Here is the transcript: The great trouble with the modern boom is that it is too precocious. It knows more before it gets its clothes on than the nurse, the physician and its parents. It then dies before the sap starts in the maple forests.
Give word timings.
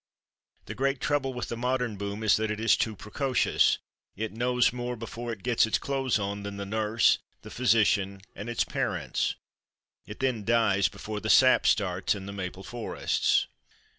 The 0.65 0.73
great 0.73 0.99
trouble 0.99 1.31
with 1.31 1.49
the 1.49 1.55
modern 1.55 1.95
boom 1.95 2.23
is 2.23 2.35
that 2.37 2.49
it 2.49 2.59
is 2.59 2.75
too 2.75 2.95
precocious. 2.95 3.77
It 4.15 4.31
knows 4.33 4.73
more 4.73 4.95
before 4.95 5.31
it 5.31 5.43
gets 5.43 5.67
its 5.67 5.77
clothes 5.77 6.17
on 6.17 6.41
than 6.41 6.57
the 6.57 6.65
nurse, 6.65 7.19
the 7.43 7.51
physician 7.51 8.23
and 8.35 8.49
its 8.49 8.63
parents. 8.63 9.35
It 10.07 10.19
then 10.19 10.43
dies 10.43 10.87
before 10.87 11.19
the 11.19 11.29
sap 11.29 11.67
starts 11.67 12.15
in 12.15 12.25
the 12.25 12.33
maple 12.33 12.63
forests. 12.63 13.45